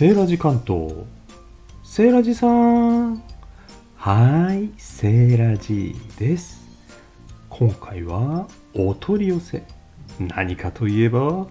[0.00, 0.94] セーラジ関東。
[1.84, 3.22] セーラジさん。
[3.96, 6.66] はいセーラジです。
[7.50, 9.62] 今回はお取り寄せ。
[10.18, 11.48] 何かといえば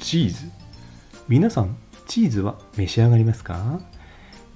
[0.00, 0.50] チーズ。
[1.28, 3.80] 皆さんチーズは召し上がりますか？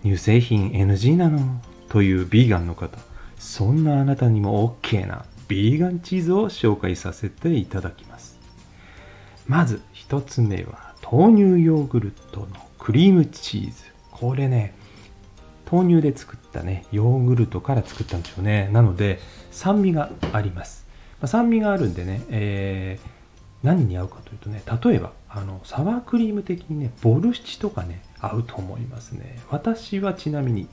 [0.03, 1.61] 乳製品 NG なの？
[1.90, 2.96] というビーガンの方。
[3.39, 8.39] そんなあなたにも OK なビーガンチーズを紹介させていただきます。
[9.46, 12.46] まず1つ目は豆乳ヨーグルトの
[12.89, 13.85] クリームチーズ。
[14.11, 14.73] これね
[15.71, 18.71] 豆乳で作ったねヨーグルトから作ったんでしょうね。
[18.73, 19.19] なので
[19.51, 20.87] 酸味があります、
[21.21, 23.07] まあ、酸味があるんでね、えー、
[23.63, 29.39] 何に合うかというとね例えばあのサワークリーム的にねボルシチとかね合うと思いますね。
[29.50, 30.67] 私はちなみに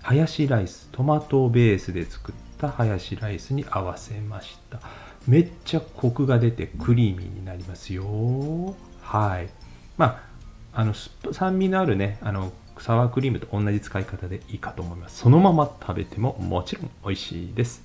[0.00, 4.80] ハヤシライストマトベースで作ったハヤシライスに合わせました。
[5.28, 8.74] めっちゃコクが出てクリーミーになりますよ。
[9.02, 9.50] はい。
[9.98, 10.31] まあ
[10.74, 10.94] あの
[11.32, 15.18] 酸味のあるねあのサワークリームと同じ使い方でいいかと思います。
[15.18, 17.84] そのまま食べてももちろん美味しいです。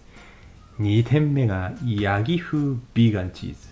[0.80, 3.68] 2点目がヤギ風ビーガンチーズ。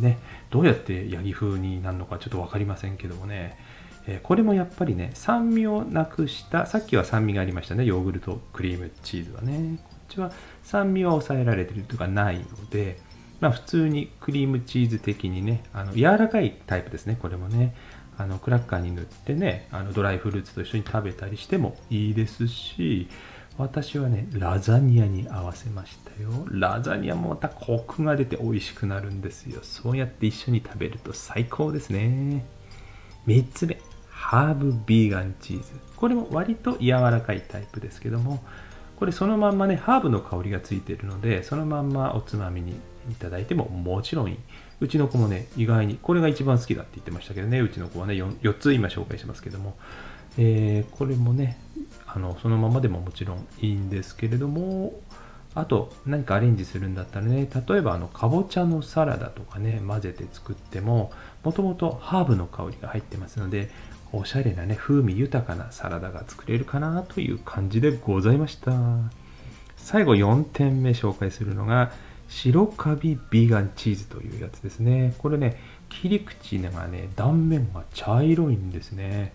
[0.00, 0.18] ね
[0.50, 3.58] どうやってヤギ風になるのかちょっと分かりませんけどもね。
[4.06, 9.78] えこれもやっぱりね酸味をなくしたさっきは酸味がありましたねヨーグルトクリームチーズはね。
[9.84, 12.98] こっちは酸味は抑えられてるとかないので
[13.40, 17.74] まあ普通にクリームチーズ的にねあの柔らかいタイプですねこれもね。
[18.22, 23.08] あのクラッカーに塗ってねあのドライフルーツと一緒に食べたりしてもいいですし
[23.58, 26.30] 私はねラザニアに合わせましたよ。
[26.50, 29.60] ラザニアもまたコクが出て美味しくなるんですよ。
[29.62, 32.46] そうやって一緒に食べると最高ですね。
[33.26, 33.78] 3つ目
[34.08, 35.64] ハーブビーガンチーズ。
[35.96, 38.42] これも割と柔らかいタイプですけども
[38.96, 42.74] これそのまんまねハーブの香りがついてるのでそのまんまおつまみに
[43.10, 44.38] いただいてももちろんいい。
[44.80, 47.60] うちの子もね意外にこれが一番好きだって言ってましたけどね。
[47.60, 49.76] うちの子はね 4, 4つ今紹介しますけども、
[50.38, 51.58] えー、これもね
[52.06, 54.94] あのそのままでももちろんいいんですけれども
[55.54, 61.12] あと何かアレンジするんだったらね例えばあのかぼちゃのサラダとかね混ぜて作っても
[61.44, 63.70] もともとハーブの香りが入ってますので
[64.14, 68.72] おしゃれなね、風味豊かなサラダが作れるかなという感じでございました。
[69.78, 71.92] 最後4点目紹介するのが、
[72.32, 75.14] 白カビビーガンチーズというやつですね。
[75.18, 75.60] これね、
[75.90, 79.34] 切り口がね、断面が茶色いんですね。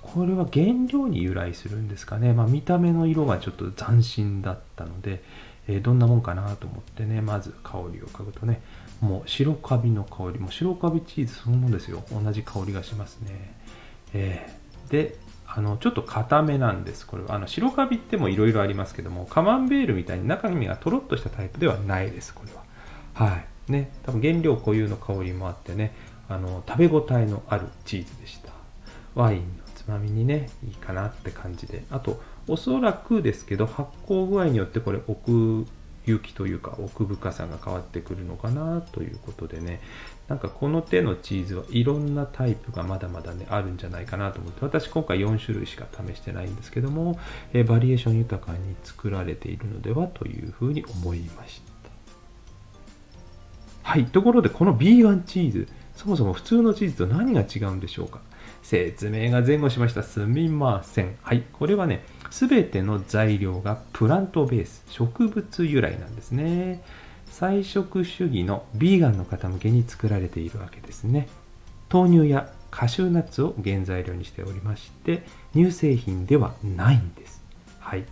[0.00, 2.32] これは原料に由来するんですかね。
[2.32, 5.22] まあ、見た目の色がちょっと斬新だったので、
[5.68, 8.62] えー、どんなもんかなと思ってね、まず香りを嗅ぐとね、
[9.02, 12.02] もう白カビの香り、もう白カビチーズそのものですよ。
[12.10, 13.54] 同じ香りがしますね。
[14.14, 15.18] えー、で
[15.50, 17.34] あのちょっと固めなんですこれは。
[17.34, 22.62] あの白カビってもいろいろありますけどもカマンベールみたいに中身がとろっとしたタイプではないですこれは。
[23.14, 23.36] は
[23.68, 23.72] い。
[23.72, 23.90] ね。
[24.04, 25.94] 多分原料固有の香りもあってね
[26.28, 28.52] あの食べ応えのあるチーズでした。
[29.14, 29.44] ワインの
[29.74, 31.84] つまみにねいいかなって感じで。
[31.90, 35.66] あとおそらくですけど発酵具合によってこれ奥
[36.08, 39.80] 行きというか奥深さが変わってくるのかなということでね。
[40.28, 44.64] なんかこの手のチーズはいろんなタイプがまだまだねあるんじゃないかなと思って。
[44.64, 47.18] 私今回4種類しか試してないんですけども、
[47.52, 51.68] えバリエーション豊かに作られているのではというふうに思いました。
[53.90, 58.20] はいところでこのビーガンチーズそもそも普通のチーズと何が違うんでしょうか？
[58.62, 60.02] 説明が前後しました。
[60.02, 61.16] すみません。
[61.22, 66.82] はいこれはね全ての材料がプラントベース植物由来なんですね。
[67.30, 71.28] 菜食主義のビーガンの方向けに作られているわけですね。
[71.90, 75.22] 豆乳やカシューナッツを原材料にしておりまして
[75.54, 77.42] 乳製品ではないんです。
[77.80, 78.04] はい。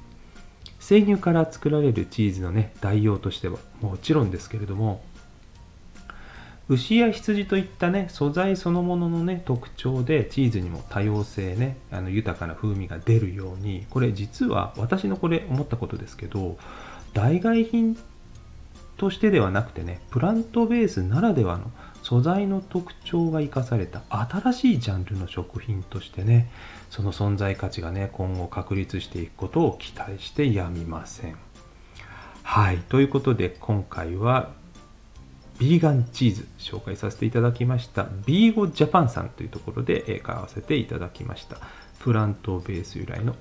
[0.79, 5.03] 生乳から作られるチーズのね代用としてはもちろんですけれども
[6.69, 16.59] 牛や羊といったね素材そのもののね特徴でチーズにも多様性ねあの豊かな風味が出るようにこれ実は私のこれ思ったことですけど
[17.15, 17.97] 代替品
[18.97, 21.71] としてではなくてねプラントベースならではの
[22.03, 26.51] 素材の特徴が生かされた新しいジャンルの食品としてね
[26.91, 31.37] その存在価値がね今後確立していくことを期待してやみません。
[32.43, 32.79] はい。
[32.79, 34.51] ということで今回は
[35.59, 38.07] ビーガンチーズ紹介させていただきました。
[38.27, 41.59] ビーゴジャパンさんというところで買わせていただきました。
[42.01, 43.35] プラントベース由来の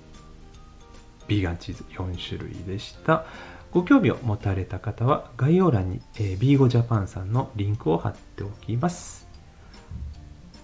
[1.28, 3.26] ビーガンチーズ4種類でした。
[3.72, 9.28] ご興味を持たれた方は概要欄に、えー、ビーゴジャパンさんのリンクを貼っておきます。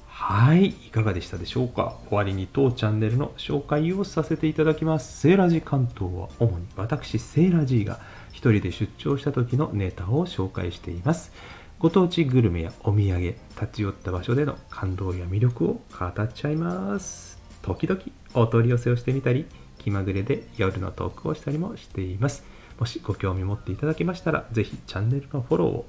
[0.07, 1.97] はいいかがでしたでしょうか？
[2.07, 5.19] 終わりに当チャンネルの紹介をさせていただきます。
[5.19, 7.99] セーラジ関東は主に私セーラジーが
[8.49, 11.31] 人で出張した時のネタを紹介しています。
[11.79, 13.37] ご当地グルメやお土産、立
[13.73, 17.31] ち寄った場所での感動や魅力を語っちゃいます。
[17.61, 18.01] 時々
[18.33, 19.45] お取り寄せをしてみたり
[19.77, 22.43] 気まぐれで夜のトークをしたりもしています
[22.79, 25.85] もしご興味持っていただけましたらぜひチャンネルのフォローを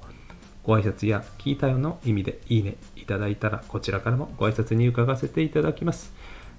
[0.63, 6.13] ご挨拶や聞いたよの意味でいいねいただいたらこちらからもご挨拶に伺わせていただきます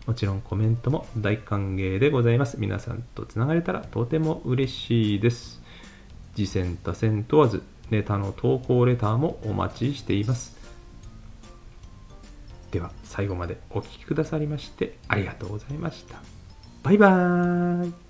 [0.06, 5.62] もちろんコメントも大歓迎でございます皆さんとつながれたらとても嬉しいです
[6.34, 10.56] 次戦打戦問わずネタの投稿レターもお待ちしています。
[12.70, 16.20] では最後までお聴きくださりましてありがとうございました。
[16.82, 18.03] バイバーイ。